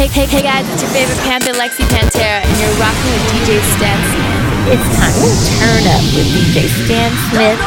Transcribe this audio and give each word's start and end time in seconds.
Hey, 0.00 0.06
hey, 0.06 0.24
hey 0.24 0.40
guys, 0.40 0.66
it's 0.72 0.80
your 0.80 0.90
favorite 0.92 1.18
Panther, 1.28 1.52
Lexi 1.52 1.84
Pantera, 1.92 2.40
and 2.40 2.56
you're 2.56 2.72
rocking 2.80 3.12
with 3.12 3.20
DJ 3.36 3.60
Stan 3.76 4.00
Smith. 4.08 4.72
It's 4.72 4.96
time 4.96 5.12
to 5.12 5.28
turn 5.60 5.84
up 5.92 6.00
with 6.16 6.24
DJ 6.32 6.72
Stan 6.72 7.12
Smith. 7.28 7.60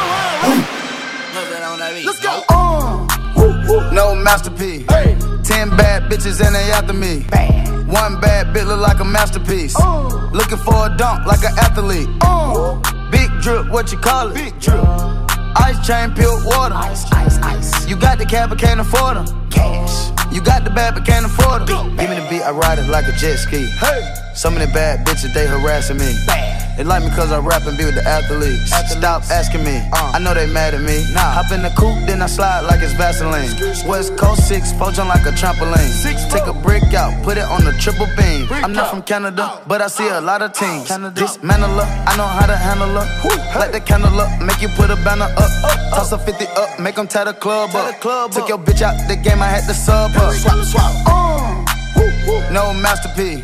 Let's 2.03 2.19
go. 2.19 2.43
Uh, 2.49 3.91
no 3.93 4.15
masterpiece. 4.15 4.83
Hey. 4.89 5.15
Ten 5.43 5.69
bad 5.77 6.09
bitches 6.11 6.43
and 6.43 6.55
they 6.55 6.71
after 6.71 6.93
me. 6.93 7.23
Bad. 7.29 7.87
One 7.87 8.19
bad 8.19 8.47
bitch 8.47 8.65
look 8.65 8.79
like 8.79 8.99
a 8.99 9.05
masterpiece. 9.05 9.75
Uh, 9.79 10.07
Looking 10.33 10.57
for 10.57 10.87
a 10.87 10.97
dunk 10.97 11.27
like 11.27 11.43
an 11.43 11.55
athlete. 11.59 12.09
Uh, 12.21 12.81
big 13.11 13.29
drip, 13.41 13.69
what 13.69 13.91
you 13.91 13.99
call 13.99 14.31
it? 14.31 14.33
Big 14.33 14.59
drip. 14.59 14.83
Ice 15.57 15.85
chain, 15.85 16.11
pure 16.15 16.43
water. 16.47 16.73
Ice, 16.73 17.05
ice, 17.11 17.37
ice. 17.37 17.87
You 17.87 17.95
got 17.95 18.17
the 18.17 18.25
cab, 18.25 18.49
but 18.49 18.57
can't 18.57 18.79
afford 18.79 19.17
them. 19.17 19.49
Cash. 19.51 20.12
You 20.33 20.41
got 20.41 20.63
the 20.63 20.71
bad, 20.71 20.95
but 20.95 21.05
can't 21.05 21.25
afford 21.25 21.67
them. 21.67 21.95
Give 21.95 22.09
me 22.09 22.15
the 22.15 22.27
beat, 22.27 22.41
I 22.41 22.51
ride 22.51 22.79
it 22.79 22.89
like 22.89 23.07
a 23.07 23.11
jet 23.13 23.37
ski. 23.37 23.67
Hey. 23.79 24.01
Some 24.33 24.55
of 24.55 24.61
the 24.61 24.67
bad 24.73 25.05
bitches, 25.05 25.31
they 25.31 25.45
harassing 25.45 25.97
me. 25.97 26.11
They 26.77 26.83
like 26.83 27.03
me 27.03 27.09
cause 27.11 27.31
I 27.31 27.39
rap 27.39 27.65
and 27.67 27.77
be 27.77 27.85
with 27.85 27.93
the 27.95 28.03
athletes. 28.03 28.73
Stop 28.89 29.23
asking 29.29 29.63
me, 29.63 29.77
uh. 29.93 30.13
I 30.15 30.19
know 30.19 30.33
they 30.33 30.47
mad 30.47 30.73
at 30.73 30.81
me. 30.81 31.05
Nah. 31.13 31.37
Hop 31.37 31.51
in 31.51 31.61
the 31.61 31.69
coupe, 31.77 32.01
then 32.07 32.21
I 32.21 32.25
slide 32.25 32.61
like 32.61 32.81
it's 32.81 32.93
Vaseline. 32.93 33.49
West 33.87 34.17
Coast 34.17 34.47
6, 34.47 34.73
four 34.73 34.91
jump 34.91 35.09
like 35.09 35.25
a 35.25 35.31
trampoline. 35.37 35.91
Six, 35.93 36.25
Take 36.33 36.47
a 36.47 36.53
brick 36.53 36.93
out, 36.93 37.13
put 37.23 37.37
it 37.37 37.45
on 37.45 37.63
the 37.63 37.73
triple 37.73 38.07
beam. 38.17 38.47
I'm 38.49 38.73
not 38.73 38.89
from 38.89 39.03
Canada, 39.03 39.61
but 39.67 39.81
I 39.81 39.87
see 39.87 40.07
a 40.07 40.19
lot 40.19 40.41
of 40.41 40.53
teams. 40.53 40.89
Dismantle 41.13 41.69
her, 41.69 41.87
I 42.09 42.17
know 42.17 42.25
how 42.25 42.47
to 42.47 42.57
handle 42.57 42.89
her. 42.89 43.05
Light 43.59 43.71
the 43.71 43.79
candle 43.79 44.19
up, 44.19 44.41
make 44.41 44.61
you 44.61 44.69
put 44.69 44.89
a 44.89 44.95
banner 45.05 45.29
up. 45.37 45.51
Toss 45.93 46.11
a 46.11 46.17
50 46.17 46.45
up, 46.57 46.79
make 46.79 46.95
them 46.95 47.07
tie 47.07 47.25
the 47.25 47.33
club 47.33 47.69
up. 47.75 48.01
Took 48.33 48.49
your 48.49 48.57
bitch 48.57 48.81
out 48.81 48.97
the 49.07 49.15
game, 49.15 49.41
I 49.43 49.47
had 49.47 49.67
to 49.67 49.73
sub 49.75 50.11
her. 50.11 50.31
Swap, 50.33 50.65
swap. 50.65 50.91
Uh. 51.05 51.65
No 52.51 52.73
masterpiece. 52.73 53.43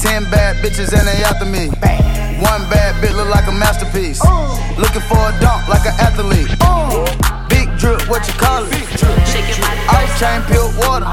Ten 0.00 0.24
bad 0.30 0.56
bitches 0.64 0.92
and 0.96 1.06
they 1.06 1.22
after 1.22 1.44
me. 1.44 1.70
One 2.42 2.66
bad 2.68 2.98
bitch 2.98 3.14
look 3.14 3.30
like 3.30 3.46
a 3.46 3.52
masterpiece. 3.52 4.18
Looking 4.76 5.06
for 5.06 5.22
a 5.30 5.32
dunk 5.38 5.68
like 5.68 5.86
an 5.86 5.94
athlete. 6.02 6.50
Big 7.48 7.70
drip, 7.78 8.02
what 8.10 8.26
you 8.26 8.34
call 8.34 8.66
it? 8.66 8.74
Ice 9.88 10.18
chain, 10.18 10.42
pure 10.50 10.66
water. 10.82 11.06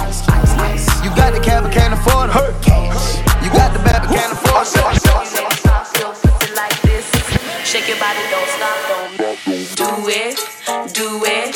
You 1.06 1.14
got 1.16 1.34
the 1.34 1.40
cab, 1.40 1.64
but 1.64 1.72
can't 1.72 1.94
afford 1.94 2.30
it. 2.30 2.36
You 3.46 3.50
got 3.54 3.74
the 3.78 3.80
bad, 3.86 4.02
but 4.02 4.10
can't 4.10 4.34
afford 4.34 4.66
it. 4.66 5.00
Shake 7.64 7.88
your 7.88 8.00
body, 8.00 8.20
don't 8.34 8.50
stop, 8.50 8.78
don't 8.90 9.38
do 9.78 10.10
it, 10.10 10.36
do 10.92 11.22
it, 11.24 11.54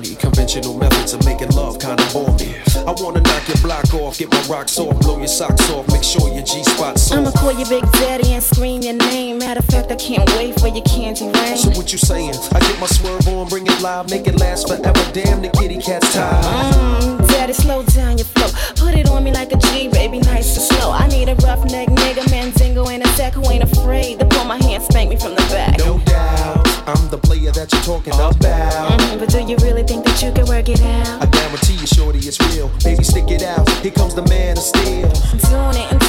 Conventional 0.00 0.74
methods 0.74 1.12
of 1.12 1.24
making 1.26 1.50
love 1.50 1.78
kinda 1.78 2.02
bore 2.12 2.32
me. 2.38 2.56
I 2.86 2.92
wanna 3.02 3.20
knock 3.20 3.46
your 3.48 3.58
block 3.58 3.92
off, 3.94 4.18
get 4.18 4.30
my 4.30 4.40
rocks 4.48 4.78
off, 4.78 4.98
blow 5.00 5.18
your 5.18 5.28
socks 5.28 5.68
off, 5.70 5.86
make 5.88 6.02
sure 6.02 6.32
your 6.32 6.42
G 6.42 6.64
spot's 6.64 7.12
off. 7.12 7.18
I'ma 7.18 7.30
call 7.32 7.52
you 7.52 7.66
Big 7.66 7.84
Daddy 7.92 8.32
and 8.32 8.42
scream 8.42 8.82
your 8.82 8.94
name. 8.94 9.38
Matter 9.38 9.60
of 9.60 9.66
fact, 9.66 9.92
I 9.92 9.96
can't 9.96 10.28
wait 10.36 10.58
for 10.58 10.68
your 10.68 10.84
candy 10.84 11.26
rain. 11.28 11.56
So 11.56 11.70
what 11.70 11.92
you 11.92 11.98
saying? 11.98 12.34
I 12.52 12.60
get 12.60 12.80
my 12.80 12.86
swerve 12.86 13.28
on, 13.28 13.48
bring 13.48 13.66
it 13.66 13.80
live, 13.82 14.08
make 14.10 14.26
it 14.26 14.40
last 14.40 14.68
forever. 14.68 15.04
Damn, 15.12 15.42
the 15.42 15.50
kitty 15.50 15.78
cat's 15.78 16.12
tired. 16.14 16.44
Mm, 16.44 17.28
daddy, 17.28 17.52
slow 17.52 17.82
down 17.82 18.16
your 18.16 18.26
flow. 18.26 18.48
Put 18.76 18.94
it 18.94 19.08
on 19.08 19.22
me 19.22 19.32
like 19.32 19.52
a 19.52 19.56
G, 19.56 19.88
baby, 19.88 20.18
nice 20.20 20.56
and 20.56 20.78
slow. 20.78 20.92
I 20.92 21.06
need 21.08 21.28
a 21.28 21.34
rough 21.46 21.64
neck 21.70 21.88
nigga, 21.88 22.28
man, 22.30 22.50
Mandingo 22.50 22.88
and 22.88 23.04
a 23.04 23.08
sack 23.08 23.34
who 23.34 23.48
ain't 23.50 23.64
afraid 23.64 24.18
to 24.18 24.24
pull 24.24 24.44
my 24.44 24.56
hand, 24.62 24.82
spank 24.82 25.10
me 25.10 25.16
from 25.16 25.34
the 25.34 25.42
back. 25.52 26.09
I'm 26.90 27.08
the 27.08 27.18
player 27.18 27.52
that 27.52 27.72
you're 27.72 27.82
talking 27.82 28.12
about. 28.12 28.34
Mhm, 28.40 29.20
but 29.20 29.28
do 29.28 29.38
you 29.38 29.56
really 29.58 29.84
think 29.84 30.04
that 30.04 30.20
you 30.22 30.32
can 30.32 30.44
work 30.46 30.68
it 30.68 30.82
out? 30.82 31.22
I 31.22 31.26
guarantee 31.26 31.74
you, 31.74 31.86
shorty, 31.86 32.18
it's 32.18 32.40
real. 32.50 32.68
Baby, 32.82 33.04
stick 33.04 33.30
it 33.30 33.42
out. 33.44 33.68
Here 33.82 33.92
comes 33.92 34.14
the 34.14 34.22
man 34.22 34.58
of 34.58 34.64
steel. 34.64 35.08
Doing 35.50 35.86
it 35.86 35.99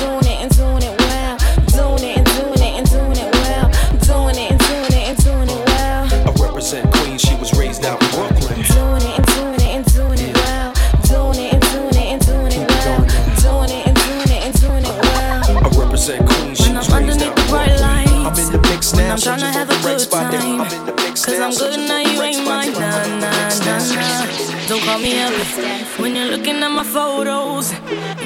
my 26.82 26.88
photos, 26.88 27.72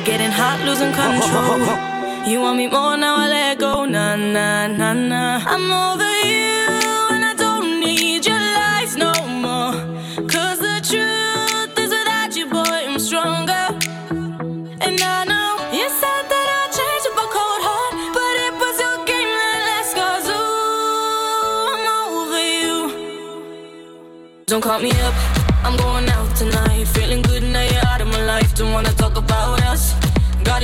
getting 0.05 0.31
hot, 0.31 0.59
losing 0.66 0.93
control. 0.93 1.59
You 2.25 2.39
want 2.41 2.57
me 2.57 2.67
more 2.67 2.95
now, 2.95 3.16
I 3.17 3.27
let 3.27 3.59
go. 3.59 3.85
Nah, 3.85 4.16
nah, 4.16 4.67
nah, 4.67 4.93
nah. 4.93 5.43
I'm 5.45 5.67
over 5.88 6.13
you, 6.31 6.63
and 7.13 7.23
I 7.31 7.33
don't 7.35 7.81
need 7.81 8.25
your 8.25 8.43
lies 8.59 8.95
no 8.95 9.11
more. 9.43 9.73
Cause 10.33 10.59
the 10.67 10.77
truth 10.89 11.77
is, 11.83 11.89
without 11.97 12.31
you, 12.38 12.45
boy, 12.47 12.79
I'm 12.89 12.97
stronger. 12.97 13.66
And 14.85 14.97
I 15.16 15.17
know 15.31 15.49
you 15.77 15.87
said 16.01 16.23
that 16.31 16.47
up 17.09 17.17
a 17.23 17.28
cold 17.35 17.61
heart, 17.67 17.93
but 18.17 18.35
it 18.46 18.53
was 18.61 18.75
your 18.85 18.97
game 19.09 19.31
that 19.41 19.59
ooh, 20.31 21.73
I'm 21.73 21.85
over 22.08 22.43
you. 22.61 22.79
Don't 24.46 24.61
call 24.61 24.79
me 24.79 24.91
up, 25.08 25.16
I'm 25.66 25.75
going 25.75 26.08
out 26.09 26.15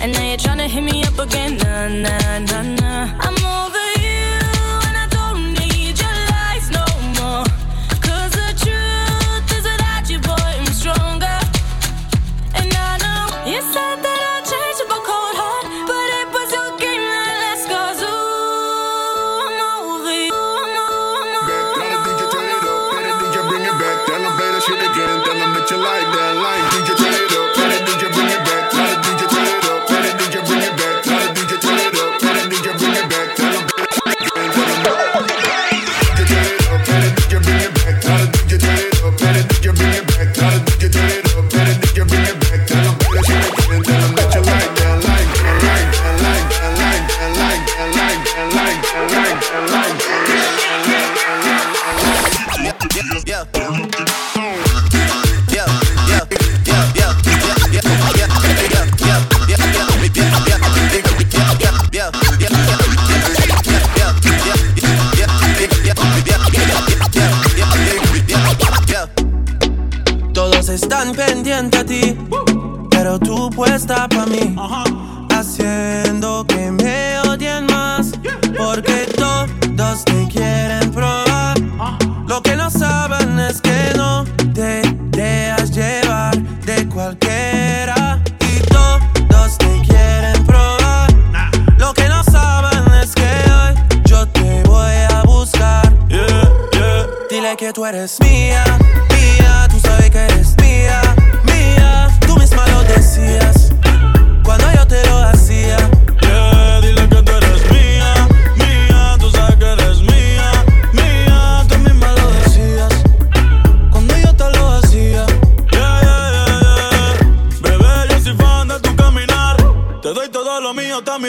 And 0.00 0.12
now 0.12 0.24
you're 0.28 0.36
trying 0.36 0.58
to 0.58 0.68
hit 0.68 0.82
me 0.82 1.02
up 1.04 1.18
again. 1.18 1.56
Nah, 1.58 1.88
nah, 1.88 2.38
nah, 2.38 2.62
nah. 2.62 3.16
I'm 3.20 3.36
over. 3.44 3.81
yeah. 53.26 53.91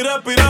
Mío 0.03 0.11
hasta 0.15 0.29
mi 0.29 0.42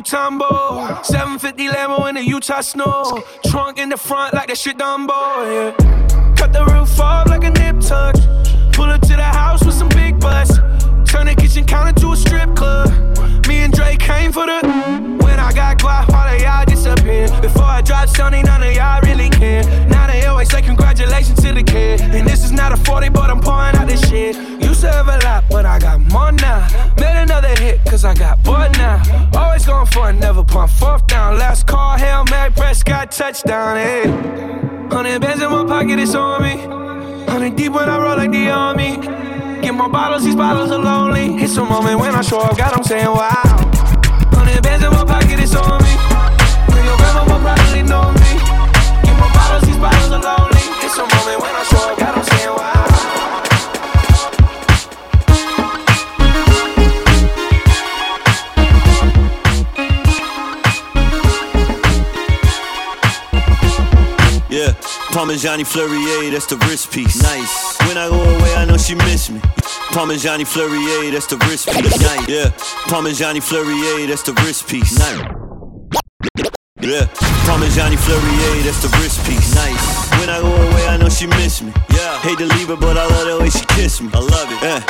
Mutombo. 0.00 1.04
750 1.04 1.68
Lambo 1.68 2.08
in 2.08 2.14
the 2.14 2.24
Utah 2.24 2.62
snow. 2.62 3.22
Trunk 3.44 3.78
in 3.78 3.90
the 3.90 3.98
front 3.98 4.32
like 4.32 4.48
that 4.48 4.56
shit 4.56 4.78
Dumbo, 4.78 5.12
yeah. 5.44 6.34
Cut 6.36 6.54
the 6.54 6.64
roof 6.64 6.98
off 6.98 7.28
like 7.28 7.44
a 7.44 7.50
nip 7.50 7.80
tuck. 7.80 8.14
Pull 8.72 8.86
up 8.86 9.02
to 9.02 9.14
the 9.14 9.22
house 9.22 9.62
with 9.62 9.74
some 9.74 9.90
big 9.90 10.18
butts. 10.18 10.56
Turn 11.04 11.26
the 11.26 11.34
kitchen 11.36 11.66
counter 11.66 11.92
to 12.00 12.12
a 12.12 12.16
strip 12.16 12.56
club. 12.56 12.88
Me 13.46 13.58
and 13.58 13.74
Drake 13.74 14.00
came 14.00 14.32
for 14.32 14.46
the. 14.46 14.60
When 15.22 15.38
I 15.38 15.52
got 15.52 15.78
guap, 15.78 16.08
all 16.08 16.34
of 16.34 16.40
y'all 16.40 16.64
disappear. 16.64 17.28
Before 17.42 17.64
I 17.64 17.82
drop 17.82 18.08
Stoney, 18.08 18.42
none 18.42 18.62
of 18.62 18.72
y'all 18.72 19.02
really 19.02 19.28
care. 19.28 19.64
Now 19.88 20.06
they 20.06 20.24
always 20.24 20.48
say 20.50 20.62
congratulations 20.62 21.42
to 21.42 21.52
the 21.52 21.62
kid. 21.62 22.00
And 22.00 22.26
this 22.26 22.42
is 22.42 22.52
not 22.52 22.72
a 22.72 22.76
40, 22.78 23.10
but 23.10 23.28
I'm 23.28 23.40
pouring 23.40 23.76
out 23.76 23.86
this 23.86 24.08
shit. 24.08 24.34
Have 24.82 25.08
a 25.08 25.18
lot, 25.24 25.44
but 25.50 25.66
I 25.66 25.78
got 25.78 26.00
more 26.00 26.32
now. 26.32 26.66
Made 26.98 27.22
another 27.22 27.54
hit, 27.60 27.84
cause 27.84 28.04
I 28.04 28.14
got 28.14 28.42
bored 28.42 28.72
now. 28.78 29.02
Always 29.34 29.66
going 29.66 29.86
for 29.86 30.08
it, 30.08 30.14
never 30.14 30.42
pump 30.42 30.70
fourth 30.70 31.06
down. 31.06 31.38
Last 31.38 31.66
call, 31.66 31.98
Hail 31.98 32.24
Mary, 32.30 32.50
Prescott, 32.50 33.10
touchdown, 33.10 33.76
hey. 33.76 34.04
Hundred 34.90 35.20
bands 35.20 35.42
in 35.42 35.50
my 35.50 35.64
pocket, 35.64 35.98
it's 35.98 36.14
on 36.14 36.42
me. 36.42 36.56
Hundred 37.30 37.56
deep 37.56 37.72
when 37.72 37.90
I 37.90 37.98
roll 37.98 38.16
like 38.16 38.30
the 38.30 38.48
army. 38.48 38.96
Get 39.60 39.74
my 39.74 39.86
bottles, 39.86 40.24
these 40.24 40.34
bottles 40.34 40.70
are 40.70 40.78
lonely. 40.78 41.36
It's 41.42 41.56
a 41.58 41.64
moment 41.64 42.00
when 42.00 42.14
I 42.14 42.22
show 42.22 42.40
up, 42.40 42.56
God, 42.56 42.72
I'm 42.72 42.82
saying 42.82 43.04
wow. 43.04 43.30
Hundred 44.32 44.62
bands 44.62 44.84
in 44.84 44.90
my 44.90 45.04
pocket, 45.04 45.38
it's 45.40 45.54
on 45.54 45.82
me. 45.82 45.90
Your 46.84 46.96
grandma 46.96 47.22
will 47.24 47.40
probably 47.40 47.82
know 47.82 48.12
me. 48.12 48.29
Parmigiani 65.30 65.64
Fleurier, 65.64 66.32
that's 66.32 66.46
the 66.46 66.56
wrist 66.66 66.90
piece. 66.90 67.22
Nice. 67.22 67.78
When 67.86 67.96
I 67.96 68.08
go 68.08 68.20
away, 68.20 68.54
I 68.56 68.64
know 68.64 68.76
she 68.76 68.96
miss 68.96 69.30
me. 69.30 69.38
Parmigiani 69.94 70.42
Fleurier, 70.44 71.12
that's 71.12 71.26
the 71.26 71.36
wrist 71.46 71.68
piece. 71.70 72.00
Nice. 72.02 72.28
Yeah, 72.28 72.50
Parmigiani 72.90 73.40
Fleurier, 73.40 74.08
that's 74.08 74.24
the 74.24 74.32
wrist 74.42 74.66
piece. 74.66 74.98
Nice. 74.98 75.22
Yeah, 76.82 77.06
Parmigiani 77.46 77.94
Fleurier, 77.94 78.64
that's 78.66 78.82
the 78.82 78.90
wrist 78.98 79.24
piece. 79.24 79.54
Nice. 79.54 80.10
When 80.18 80.28
I 80.30 80.40
go 80.42 80.50
away, 80.50 80.88
I 80.88 80.96
know 80.96 81.08
she 81.08 81.28
miss 81.28 81.62
me. 81.62 81.72
Yeah, 81.94 82.09
hate 82.20 82.38
to 82.38 82.46
leave 82.56 82.68
her, 82.68 82.76
but 82.76 82.96
I 82.96 83.06
love 83.06 83.26
the 83.26 83.38
way 83.40 83.50
she 83.50 83.64
kiss 83.76 84.00
me. 84.00 84.10
I 84.12 84.20
love 84.20 84.48
it. 84.52 84.60
Yeah, 84.60 84.80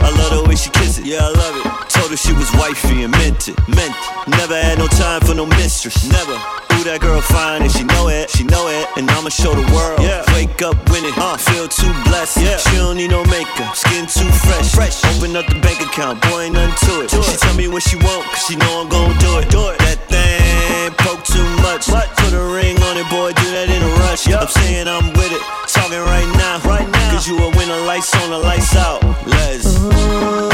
I 0.00 0.10
love 0.16 0.32
the 0.32 0.48
way 0.48 0.56
she 0.56 0.70
kiss 0.70 0.98
it. 0.98 1.04
Yeah, 1.04 1.20
I 1.22 1.30
love 1.30 1.54
it. 1.60 1.64
Told 1.92 2.10
her 2.10 2.16
she 2.16 2.32
was 2.32 2.50
wifey 2.54 3.04
and 3.04 3.12
meant 3.12 3.48
it. 3.48 3.56
Meant 3.68 3.92
it. 3.92 4.28
Never 4.28 4.56
had 4.56 4.78
no 4.78 4.86
time 4.88 5.20
for 5.20 5.34
no 5.34 5.46
mistress. 5.46 6.08
Never. 6.08 6.36
Ooh, 6.78 6.84
that 6.84 7.00
girl 7.00 7.20
fine 7.20 7.62
and 7.62 7.72
she 7.72 7.84
know 7.84 8.08
it. 8.08 8.30
She 8.30 8.44
know 8.44 8.68
it. 8.68 8.86
And 8.96 9.10
I'ma 9.10 9.28
show 9.28 9.52
the 9.54 9.66
world. 9.74 10.00
Yeah. 10.00 10.24
Wake 10.32 10.62
up 10.62 10.76
winning. 10.90 11.12
Uh, 11.16 11.36
feel 11.36 11.68
too 11.68 11.92
blessed. 12.08 12.40
Yeah. 12.40 12.56
She 12.56 12.76
don't 12.76 12.96
need 12.96 13.10
no 13.10 13.24
makeup. 13.26 13.76
Skin 13.76 14.06
too 14.06 14.28
fresh. 14.46 14.72
Fresh. 14.72 15.04
Open 15.16 15.36
up 15.36 15.46
the 15.46 15.60
bank 15.60 15.80
account. 15.82 16.22
Boy, 16.30 16.48
ain't 16.48 16.54
nothing 16.54 16.76
to 16.88 16.92
it. 17.04 17.10
she 17.10 17.36
tell 17.36 17.56
me 17.56 17.68
what 17.68 17.82
she 17.82 17.96
want, 17.96 18.24
cause 18.32 18.46
she 18.46 18.56
know 18.56 18.82
I'm 18.82 18.88
gon' 18.88 19.16
do 19.18 19.38
it. 19.38 19.50
Do 19.50 19.68
it. 19.74 19.78
That 19.84 19.98
thing 20.08 20.94
poke 21.04 21.24
too 21.24 21.44
much. 21.64 21.88
What? 21.88 22.08
Put 22.16 22.32
a 22.32 22.44
ring 22.54 22.76
on 22.88 22.96
it, 22.96 23.08
boy. 23.10 23.32
Do 23.32 23.46
that 23.52 23.68
in 23.68 23.82
a 23.82 23.92
rush. 24.06 24.26
Yep. 24.26 24.40
I'm 24.40 24.48
saying 24.48 24.88
I'm 24.88 25.12
with 25.18 25.32
it. 25.32 25.42
Talking 25.88 26.04
right 26.04 26.36
now. 26.36 26.60
Right 26.68 26.86
now. 26.86 27.12
Cause 27.12 27.26
you 27.26 27.38
a 27.38 27.48
winner. 27.56 27.80
Lights 27.86 28.14
on, 28.14 28.30
the 28.30 28.38
lights 28.38 28.76
out. 28.76 29.02
Let's. 29.26 29.76
Uh, 29.78 30.50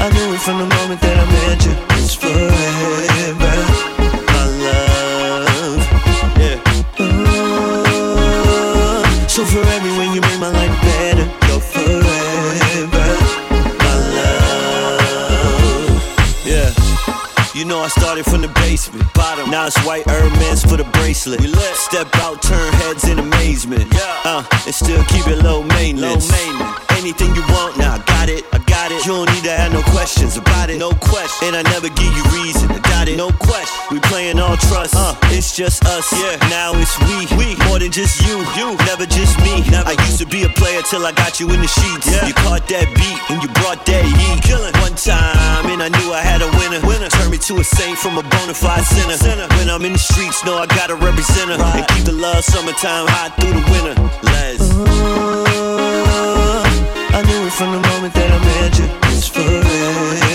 I 0.00 0.10
knew 0.12 0.34
it 0.34 0.40
from 0.40 0.58
the 0.58 0.66
moment 0.74 1.00
that 1.02 1.16
I 1.16 1.24
met 1.30 1.64
you. 1.64 1.76
It's 2.02 2.14
forever. 2.14 3.09
Started 17.90 18.24
from 18.24 18.42
the 18.42 18.48
basement. 18.48 19.12
Bottom. 19.14 19.50
Now 19.50 19.66
it's 19.66 19.78
white 19.84 20.06
Hermes 20.06 20.62
for 20.62 20.76
the 20.76 20.84
bracelet. 20.96 21.40
We 21.40 21.48
lit. 21.48 21.74
Step 21.74 22.08
out, 22.16 22.42
turn 22.42 22.72
heads 22.74 23.08
in 23.08 23.18
amazement. 23.18 23.92
Yeah. 23.92 24.20
Uh, 24.24 24.44
and 24.66 24.74
still 24.74 25.02
keep 25.04 25.26
it 25.26 25.42
low 25.42 25.62
maintenance. 25.62 26.30
Low 26.30 26.36
maintenance. 26.36 26.90
Anything 26.90 27.34
you 27.34 27.42
want, 27.48 27.78
now 27.78 27.94
I 27.94 27.98
got 28.06 28.28
it. 28.28 28.44
I 28.52 28.58
got 28.70 28.94
it. 28.94 29.02
You 29.04 29.18
don't 29.18 29.30
need 29.34 29.42
to 29.44 29.50
have 29.50 29.72
no 29.74 29.82
questions 29.90 30.38
about 30.38 30.70
it. 30.70 30.78
No 30.78 30.94
question. 31.02 31.50
And 31.50 31.54
I 31.58 31.62
never 31.74 31.90
give 31.90 32.12
you 32.14 32.24
reason. 32.30 32.70
I 32.70 32.78
got 32.78 33.10
it. 33.10 33.18
No 33.18 33.34
question. 33.34 33.74
We 33.90 33.98
playing 34.06 34.38
all 34.38 34.56
trust. 34.70 34.94
Uh, 34.94 35.18
it's 35.34 35.54
just 35.54 35.84
us. 35.84 36.06
Yeah. 36.14 36.38
Now 36.48 36.70
it's 36.78 36.94
we. 37.10 37.26
We. 37.34 37.58
More 37.66 37.82
than 37.82 37.90
just 37.90 38.22
you. 38.22 38.38
You. 38.54 38.78
Never 38.86 39.04
just 39.04 39.34
me. 39.42 39.66
Never. 39.66 39.90
I 39.90 39.98
used 40.06 40.22
to 40.22 40.26
be 40.26 40.46
a 40.46 40.52
player 40.54 40.80
till 40.86 41.04
I 41.04 41.12
got 41.12 41.40
you 41.40 41.50
in 41.50 41.60
the 41.60 41.66
sheets. 41.66 42.06
Yeah. 42.06 42.24
You 42.26 42.34
caught 42.46 42.70
that 42.70 42.86
beat 42.94 43.20
and 43.28 43.42
you 43.42 43.50
brought 43.58 43.82
that 43.90 44.04
heat. 44.06 44.38
Killing. 44.46 44.72
One 44.78 44.94
time 44.94 45.66
and 45.66 45.82
I 45.82 45.90
knew 45.90 46.14
I 46.14 46.22
had 46.22 46.40
a 46.40 46.50
winner. 46.62 46.80
Winner. 46.86 47.10
Turn 47.10 47.30
me 47.30 47.38
to 47.50 47.58
a 47.58 47.64
saint 47.64 47.98
from 47.98 48.16
a 48.16 48.22
bona 48.22 48.54
fide 48.54 48.86
sinner. 48.86 49.18
sinner. 49.18 49.48
When 49.58 49.68
I'm 49.68 49.84
in 49.84 49.92
the 49.92 49.98
streets, 49.98 50.44
know 50.46 50.56
I 50.56 50.66
gotta 50.66 50.94
represent 50.94 51.50
her. 51.50 51.58
Right. 51.58 51.82
And 51.82 51.86
keep 51.90 52.04
the 52.06 52.14
love 52.14 52.44
summertime 52.44 53.10
hot 53.10 53.34
through 53.40 53.58
the 53.58 53.64
winter. 53.74 54.20
Ooh. 54.72 55.49
From 57.50 57.72
the 57.72 57.88
moment 57.88 58.14
that 58.14 58.30
I 58.30 58.38
met 58.38 58.78
you. 58.78 58.86
It's 59.10 59.28
forever, 59.28 60.29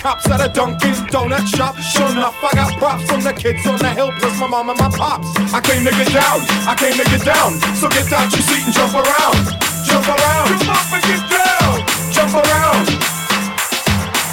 cops 0.00 0.26
at 0.32 0.40
a 0.40 0.48
Dunkin' 0.48 0.96
Donut 1.12 1.46
shop. 1.46 1.76
Sure 1.76 2.08
enough, 2.10 2.36
I 2.42 2.50
got 2.56 2.72
props 2.80 3.04
from 3.04 3.20
the 3.20 3.32
kids 3.32 3.66
on 3.66 3.76
the 3.76 3.90
hill, 3.92 4.10
plus 4.18 4.40
my 4.40 4.48
mom 4.48 4.70
and 4.70 4.78
my 4.80 4.88
pops. 4.88 5.28
I 5.52 5.60
came 5.60 5.84
to 5.84 5.92
get 5.92 6.08
down, 6.08 6.40
I 6.64 6.74
came 6.74 6.96
to 6.96 7.04
get 7.04 7.22
down. 7.24 7.60
So 7.76 7.88
get 7.92 8.08
out 8.12 8.32
your 8.32 8.40
seat 8.40 8.64
and 8.64 8.72
jump 8.72 8.96
around, 8.96 9.36
jump 9.84 10.08
around, 10.08 10.48
jump 10.64 10.80
up 10.80 10.88
and 10.96 11.04
get 11.04 11.22
down, 11.28 11.84
jump 12.16 12.32
around, 12.32 12.86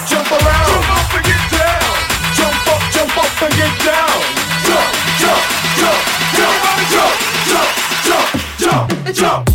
jump 0.08 0.30
around, 0.32 0.68
jump 0.72 0.88
up 0.88 1.12
and 1.12 1.24
get 1.28 1.44
down, 1.52 1.92
jump 2.32 2.68
up, 2.72 2.82
jump 2.88 3.14
up 3.20 3.42
and 3.44 3.54
get 3.60 3.74
down, 3.84 4.18
jump, 4.64 4.90
jump, 5.20 5.42
jump, 5.76 6.00
jump, 6.32 6.56
jump, 6.88 7.14
jump, 7.44 7.70
jump, 8.08 8.28
jump. 8.56 8.88
Jump, 9.08 9.47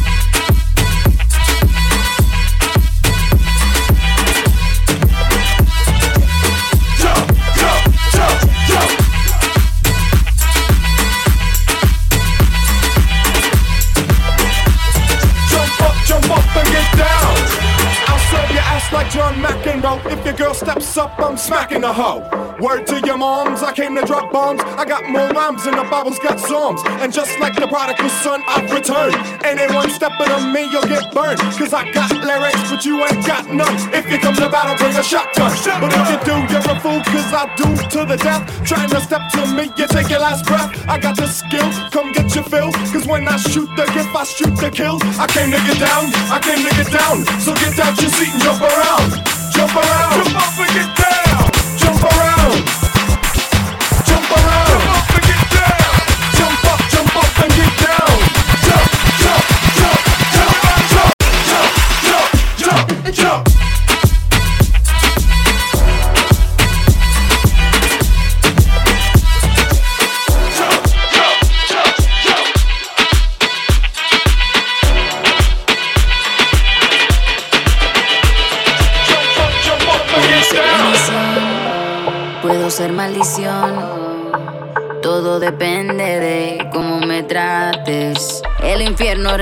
Smacking 21.84 21.90
the 21.90 21.94
hoe. 21.94 22.56
Word 22.60 22.88
to 22.88 23.02
your 23.06 23.18
moms, 23.18 23.62
I 23.62 23.74
came 23.74 23.96
to 23.96 24.06
drop 24.06 24.32
bombs. 24.32 24.62
I 24.78 24.86
got 24.86 25.04
more 25.10 25.28
rhymes 25.36 25.66
than 25.66 25.76
the 25.76 25.84
Bible's 25.84 26.20
got 26.20 26.40
psalms. 26.40 26.82
And 27.04 27.12
just 27.12 27.38
like 27.40 27.56
the 27.56 27.68
prodigal 27.68 28.08
son, 28.24 28.42
I've 28.48 28.72
returned. 28.72 29.16
Anyone 29.44 29.90
stepping 29.90 30.32
on 30.32 30.54
me, 30.54 30.64
you'll 30.72 30.88
get 30.88 31.12
burned. 31.12 31.40
Cause 31.60 31.74
I 31.74 31.92
got 31.92 32.12
lyrics, 32.24 32.72
but 32.72 32.86
you 32.86 33.04
ain't 33.04 33.26
got 33.28 33.50
none. 33.52 33.76
If 33.92 34.10
you 34.10 34.18
come 34.20 34.36
to 34.36 34.48
battle, 34.48 34.78
bring 34.80 34.96
a 34.96 35.04
shotgun. 35.04 35.52
But 35.82 35.92
if 35.92 36.08
you 36.08 36.20
do, 36.24 36.36
you're 36.48 36.72
a 36.72 36.80
fool, 36.80 37.02
cause 37.04 37.34
I 37.36 37.52
do 37.60 37.68
to 37.76 38.00
the 38.08 38.16
death. 38.16 38.48
Trying 38.64 38.90
to 38.90 39.02
step 39.02 39.28
to 39.34 39.42
me, 39.52 39.68
you 39.76 39.88
take 39.88 40.10
your 40.10 40.24
last 40.24 40.46
breath. 40.46 40.72
I 40.88 40.98
got 41.00 41.18
the 41.18 41.28
skill, 41.28 41.68
come 41.92 42.14
get 42.14 42.34
your 42.34 42.46
fill. 42.46 42.72
Cause 42.96 43.06
when 43.08 43.28
I 43.28 43.36
shoot 43.36 43.68
the 43.76 43.86
gift, 43.92 44.16
I 44.16 44.24
shoot 44.24 44.56
the 44.56 44.72
kill. 44.72 45.04
I 45.20 45.28
came 45.28 45.52
to 45.52 45.60
get 45.68 45.80
down, 45.84 46.08
I 46.32 46.40
came 46.40 46.64
to 46.64 46.72
get 46.80 46.92
down. 46.96 47.26
So 47.44 47.52
get 47.60 47.76
out 47.80 48.00
your 48.00 48.12
seat 48.12 48.32
and 48.32 48.42
jump 48.42 48.62
around. 48.62 49.10
Jump 49.52 49.76
around. 49.76 50.24
Jump 50.24 50.40
up 50.40 50.60
and 50.64 50.72
get 50.72 50.90
down. 50.96 51.43
Jump 63.14 63.63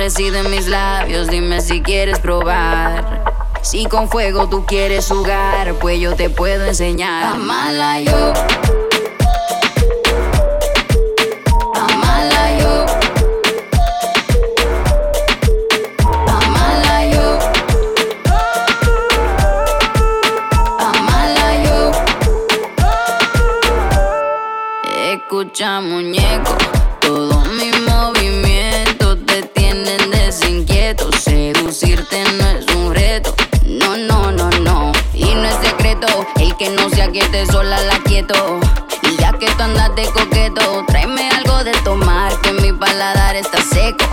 reside 0.02 0.40
en 0.40 0.50
mis 0.50 0.68
labios, 0.68 1.28
dime 1.28 1.62
si 1.62 1.84
quieres 1.84 2.18
probar. 2.18 3.24
Si 3.62 3.86
con 3.86 4.10
fuego 4.10 4.50
tú 4.50 4.66
quieres 4.66 5.08
jugar, 5.08 5.76
pues 5.76 6.00
yo 6.00 6.16
te 6.16 6.32
puedo 6.32 6.66
enseñar. 6.66 7.36
Amala 7.36 8.02
yo. 8.02 8.71
Seducirte 31.72 32.22
no 32.38 32.48
es 32.50 32.76
un 32.76 32.94
reto, 32.94 33.34
no, 33.66 33.96
no, 33.96 34.30
no, 34.30 34.50
no. 34.60 34.92
Y 35.14 35.24
no 35.24 35.46
es 35.46 35.56
secreto, 35.66 36.06
el 36.42 36.54
que 36.58 36.70
no 36.70 36.90
sea 36.90 37.10
quiete 37.10 37.46
sola 37.46 37.80
la 37.84 37.98
quieto. 38.04 38.60
Y 39.04 39.16
ya 39.16 39.32
que 39.32 39.46
tú 39.46 39.64
andas 39.64 39.96
de 39.96 40.04
coqueto, 40.08 40.84
tráeme 40.88 41.30
algo 41.30 41.64
de 41.64 41.72
tomar, 41.86 42.34
que 42.42 42.52
mi 42.52 42.74
paladar 42.74 43.38
está 43.38 43.62
seco. 43.62 44.04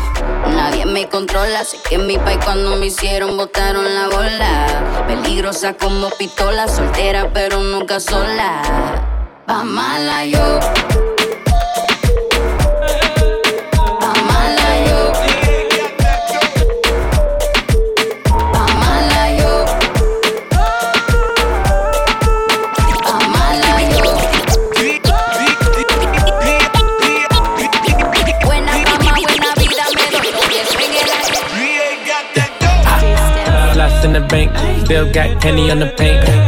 Nadie 0.55 0.87
me 0.87 1.09
controla, 1.09 1.65
sé 1.65 1.79
que 1.89 1.97
en 1.97 2.07
mi 2.07 2.17
país 2.17 2.39
cuando 2.45 2.77
me 2.77 2.87
hicieron 2.87 3.37
botaron 3.37 3.93
la 3.93 4.07
bola. 4.07 5.05
Peligrosa 5.09 5.73
como 5.73 6.11
pistola, 6.11 6.69
soltera 6.69 7.33
pero 7.33 7.61
nunca 7.61 7.99
sola. 7.99 8.63
Pa' 9.47 9.65
mala 9.65 10.25
yo. 10.27 10.61
Bank, 34.29 34.85
still 34.85 35.11
got 35.13 35.41
penny 35.41 35.71
on 35.71 35.79
the 35.79 35.87
paint. 35.97 36.48